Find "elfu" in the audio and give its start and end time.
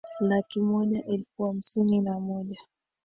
1.05-1.43